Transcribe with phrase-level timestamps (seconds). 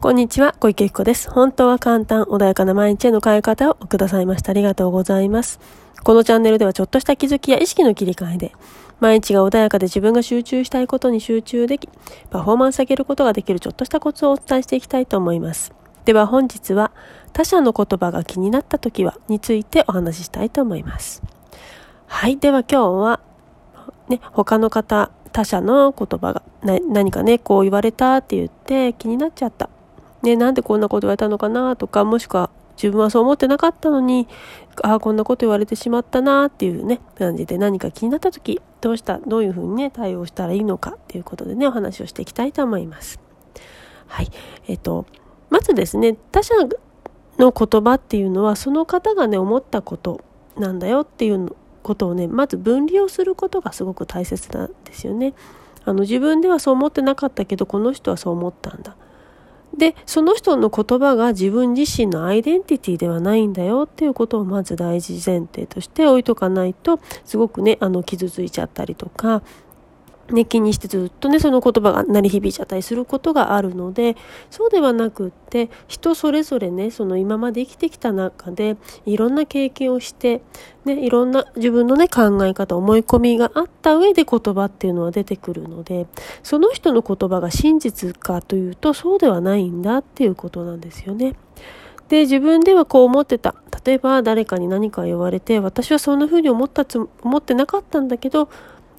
[0.00, 1.30] こんにちは、小池彦です。
[1.30, 4.52] 本当は簡単、穏やかな毎日への変え方をくださいました。
[4.52, 5.60] ありがとうございます。
[6.02, 8.52] このチャンネルではちょっとした気づきや意識の切り替えで、
[8.98, 11.86] 毎日が穏やかで自分が集中したいことに集中でき、
[12.30, 15.74] パフォーマンス上げることができるちょっとしたコツをお伝えしていきたいと思います。
[16.06, 16.92] では本日は、
[17.34, 21.22] 他者の言葉が気になった時は、についてお話ししたいと思います。
[22.06, 22.38] はい。
[22.38, 23.20] では今日は、
[24.08, 29.68] ね、他の方、他者の言葉が、何かね、こう言われたって言って気になっちゃった。
[30.22, 34.26] ね、なんでこんなこと言われたのかなとか、もしくは自分はそう思ってなかったのに、
[34.82, 43.20] ああ、こんなこと言われてしまったなっていうね、感じで何か気になった時、どうした、どういうふうにね、対応したらいいのかっていうことでね、お話をしていきたいと思います。
[44.06, 44.30] はい。
[44.66, 45.04] えっと、
[45.50, 46.54] まずですね、他者
[47.38, 50.22] の言葉っていうのは、その方がね、思ったこと
[50.56, 55.34] なんだよっていうことをね、まず分離をすることがすごく大切なんですよね。
[55.84, 58.96] あの、自分ではそう思ってなかったけど、この人はそう思ったんだ。
[59.76, 69.42] で、その人の言葉が自分自身のアイデンティティではないんだよっていうことをまず大事前提として置いとかないと、すごくね、あの、傷ついちゃったりとか、
[70.32, 74.16] ね、気にしてずっとね、その言葉が鳴り響いちゃったりすることがあるので、
[74.50, 80.42] そうではなくって、人それぞれね、その今まで生きてきた中で、いろんな経験をして、
[80.84, 86.06] ね、いろんな自分のね、考え方、思い込みがあった上で言葉っていうのは出てくるので、
[86.42, 91.34] その人の言葉が真実かというと、そうではないんだっていうことなんですよね。
[92.08, 93.54] で、自分ではこう思ってた。
[93.84, 98.48] 例えば誰かに何か言われて、私はそんな風に思ったつ、思ってなかったんだけど、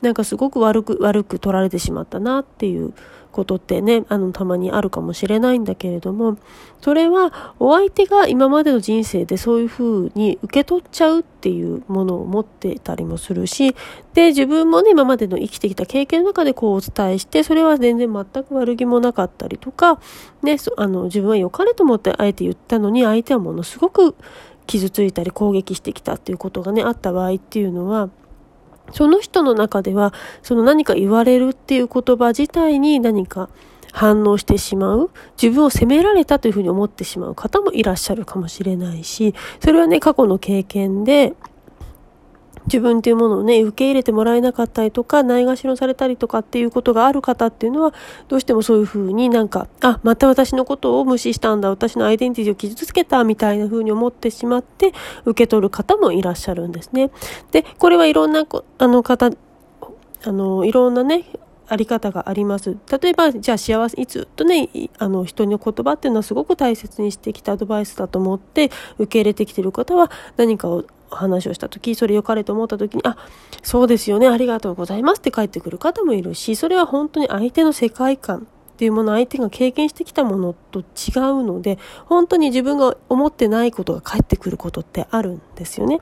[0.00, 2.92] なんかすごく悪く、悪く取られてしまったなっていう
[3.32, 6.38] ことってね、あの、たまにあるかもしれないんだけれども、
[6.80, 13.74] それはお相手が今までの人生でそういうふうに受け取っちゃうっていうものを持ってたりもするし、
[14.14, 20.00] で、自分もね、今までの生きてきた経験の中でこうお伝えして、それは全然全く悪気もなかったりとか、
[20.42, 24.14] ね、あの、自分は良かれと思ってあえて言ったのに、相手はものすごく
[24.66, 28.10] 傷ついたり攻撃してきたっていうことがね、あった場合っていうのは、
[28.92, 30.12] その人の中では、
[30.42, 33.48] その何か言われるっていう言葉自体に何か
[33.92, 35.10] 反応してしまう、
[35.40, 41.34] 自分を責められたというふうに思ってしまう方もいらっしゃるかもしれないし、それはね、過去の経験で、
[42.68, 47.94] 自分っていうものをね、受け入れてもらえなかったりとか、ないがしろされたりとかっていうことがある方っていうのは、
[48.28, 54.92] どうしてもそういうふうになんか、あ、また私のことを無視したんだ、私のアイデンティティを傷つけたみたいなふうに思ってしまって、
[55.24, 57.10] 受け取る方もいらっしゃるんですね。
[57.50, 58.44] で、これはいろんな、
[58.78, 59.30] あの方、
[60.24, 61.24] あの、いろんなね、
[61.68, 62.76] あり方があります。
[63.00, 64.68] 例えば、じゃあ幸せ、いつとね、
[64.98, 73.16] あの、人の言葉っていうのはすごく大切にしてきたアドバイスだと思って、受け入れてきてる方は何かを話をした時、それ良かれと思った時に、あ、
[73.62, 78.46] そうですよね、ありがとうございますって帰ってくる方もいるし、それは本当に相手の世界観
[78.78, 86.00] っていうもの、相手が経験してきたものと違うので、本当に自分が思ってないことが返ってくることってあるんですよね。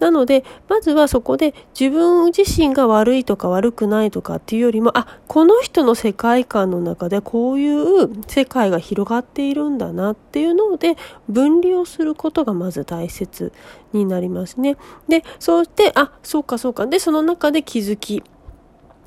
[0.00, 10.96] なので、まずはそこで自分自身が悪いとか悪くないとかっていうよりも、あ、この人の世界観の中でこういう世界が広がっているんだなっていうので、
[11.28, 13.52] 分離をすることがまず大切
[13.92, 14.76] になりますね。
[15.06, 16.88] で、そうして、あ、そうかそうか。
[16.88, 18.24] で、その中で気づき、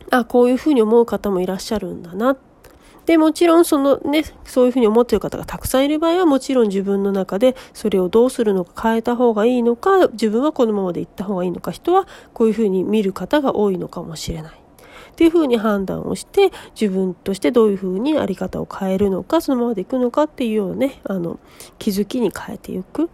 [0.09, 2.37] あ、こういうふうに思う方もいらっしゃるんだなっ
[3.05, 14.63] で、もちろんそのね、そういうふうに思ってる方がたくさんいる場合は、もちろん自分の中でそれをどうするのか変えた方がいいのか、自分はこのままで行った方がいいのか、人はこういうふうに見る方が多いのかもしれない。
[15.13, 21.39] っていうふうに判断をして、自分としてどういうふうにあり方を変えるのか、そのままでいくのかっていうようなね、あの、
[21.77, 23.09] 気づきに変えていく。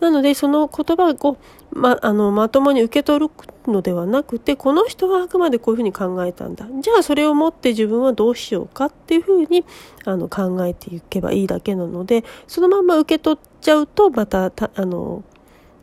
[0.00, 1.36] なので、その言葉を、
[1.72, 3.32] ま、あの、まともに受け取る
[3.66, 6.66] のではなくて、この人はあくまでこういうふうに考えたんだ。
[6.80, 9.64] じゃあ、それをもって自分はどうしようかっていうふうに、
[10.04, 15.22] あの、考えていけばいいだけなので、そのまま受け取っちゃうと、また、たあの、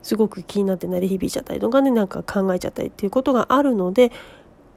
[0.04, 4.12] すごく気になって鳴り響いちゃったりとかね、なんか考えちゃったりっていうことがあるので、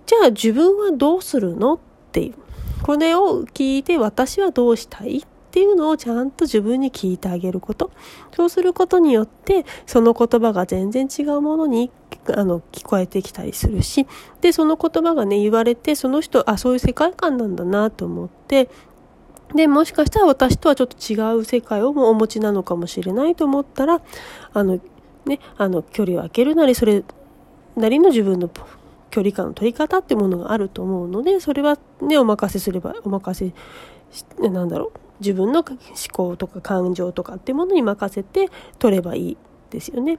[0.06, 1.78] じゃあ自分はどうするのっ
[2.12, 2.34] ていう。
[2.82, 5.24] これを聞いて私はどうしたい
[5.54, 7.93] っていうのをちゃんと自分に聞いてあげること。
[8.34, 11.93] そうすることによって、その言葉が全然違うものに
[12.34, 14.08] あの聞こえてきたりするし、
[14.40, 18.69] で、その言葉がね、言われて、その人、あ、そういう世界観なんだなと思って、
[19.55, 24.00] で、もしかしたら私とはちょっと違う世界をもお持ちなのかもしれないと思ったら、
[24.52, 24.81] あの、
[25.25, 27.05] ね、あの、距離を空けるなり、それ
[27.76, 28.50] なりの自分の
[29.11, 33.55] 距離感の取り方ってものがあると思うので、それはね、お任せすれば、お任せ
[34.40, 35.79] なんだろう、自分の思
[36.12, 39.37] 考とか感情とかってものに任せて取ればいい
[39.71, 40.19] ですよね。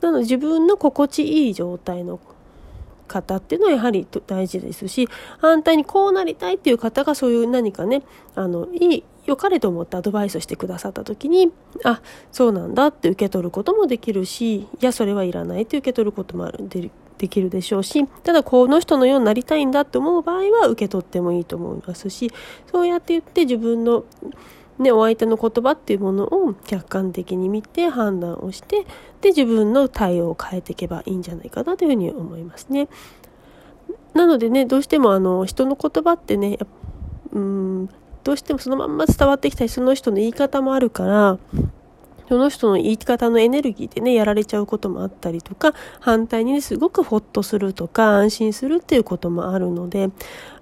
[0.00, 2.18] なので自分の心地いい状態の
[3.06, 5.08] 方っていうのはやはり大事ですし
[5.38, 8.02] 反対にこうなりたいっていう方がそういう何かね
[8.34, 11.52] あのいい良かれと思ってアドバイスしてくださった時に
[11.84, 12.00] あ
[12.32, 22.30] そうなんだって受け取ることもできるしいやそれはいらないって受け取ることもあるでできるでしょうしただこの人のようになりたいんだって思う場合は受け取ってもいいと思いますし
[22.70, 24.04] そうやって言って自分の
[24.78, 28.84] ね、お相手の言葉っていうものを客観的に見て判断をして
[29.22, 32.88] で自分の対応を変えていけばいいんじゃないかなというふうに思いますね。
[34.12, 36.58] なのでねどうしてもあの人の言葉ってね
[37.32, 37.88] うん
[38.24, 41.38] どうしてもそのまんま伝わってきたりその人の言い方もあるから
[42.28, 50.10] その人の言い方のエネルギーでねやられちゃうこともあったりとか反対にすごくホッとするとか安心するっていうこともあるので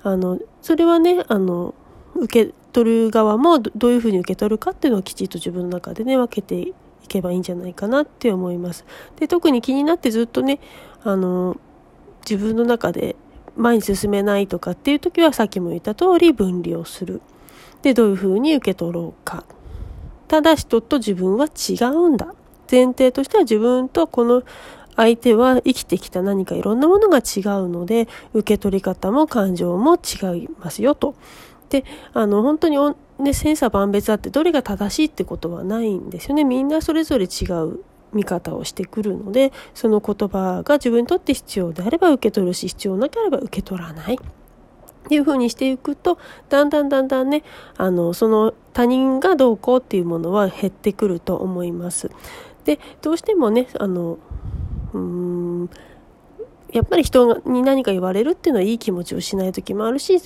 [0.03, 1.75] あのそれはねあの
[2.15, 6.75] 受け取る側もどういうふうに受け取るかっていうのをきちっと自分の中でね分けてい
[7.09, 8.85] けばいいんじゃないかなって思います。
[9.17, 10.61] で特に気になってずっとね
[11.03, 11.57] あの
[12.29, 13.17] 自分の中で
[13.57, 17.21] 前に進めないとかっていう時はさっきも言った通り分離をする。
[17.83, 19.45] でどういうふうに受け取ろうか。
[20.29, 22.35] ただ人と自分は違うんだ。
[22.71, 24.43] 前提としては自分とこの
[24.97, 31.15] 相手は生きてきた何かいろんなものが違うので受け取り方も感情も違いますよと。
[31.69, 32.79] であの本当に
[33.19, 37.81] ね、千差万別あってどれが正しいってことはないんですよねみんなそれぞれ違う
[38.13, 44.19] 見方をしてくるのでその言葉が自分にとって必要であれば受け取るし必要なければ受け取らない。
[45.05, 46.19] っていう風にしていくと
[46.49, 47.43] だんだんだんだんね
[47.77, 52.11] あのその他人がどうこうっていうものは減ってくると思います。
[52.65, 54.19] でどうしてもねあの
[54.95, 55.71] うーん
[56.75, 60.19] やっぱり人に何か言われるっていうのはいい気持ちをしない時もあるし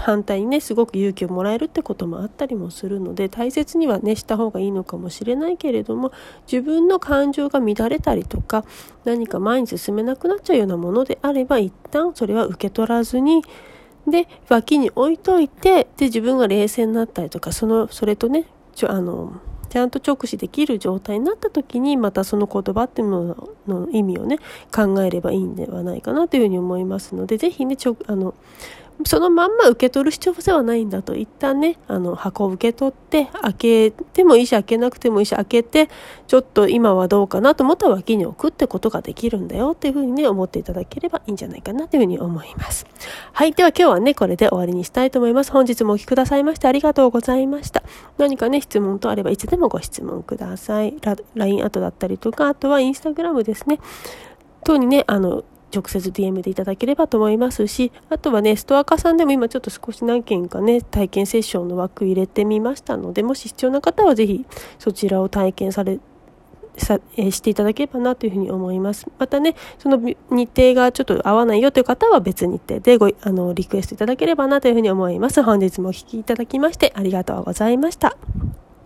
[0.00, 6.10] 反対にねすごく勇気をもらえるってこともあったりもするので大切にはねした方がいいのかもしれないけれども
[6.50, 8.64] 自分の感情が乱れたりとか
[9.04, 13.44] 何か前に進めなくなっちゃうようなものであれば一旦それは受け取らずに
[14.06, 24.38] で脇に置いといてで自分が冷静になったりとかそのそれとねちょあのちゃんと直視できる状態になった時にまたその言葉っていうのの意味をね
[24.74, 28.34] 考えればいいんではないかなというふうに思いますのでぜひねちょあの
[29.04, 31.14] そのまんま受け取る必要性はないんだと。
[31.14, 35.88] 一旦ねあの箱を受け取って開けてもいいし開けなくてもいいし開けて
[36.26, 42.86] ちょっと今はどうかなと思ったら脇に置くってことができるんだよっていうふうにね思っていただければいいんじゃないかなというふうに思います。
[43.32, 45.52] はいでは今日はねこれで終わりにしたいと思います。
[45.52, 47.82] 本日もお聴きくださいましてありがとうございました。
[48.18, 50.94] 何かね質問とあればいつでもご質問ください。
[51.34, 53.78] LINE 後だったりとかあとはインスタグラムですね。
[54.64, 55.44] 等にねあの
[55.74, 64.44] 直接 DM でいただければと思いますし、あとはね、ストア化さんでも今ちょっと少し何件かね、体験セッションの枠入れてみましたので、もし必要な方はぜひ
[64.78, 65.98] そちらを体験され
[66.76, 69.06] さ、えー、していただければなというふうに思います。
[69.18, 75.42] またね、その日程がちょっと合わないよという方は別日程でご、あの、リクエストいただければなというふうに思います。
[75.42, 78.16] 本日もお聴きいただきましてありがとうございました。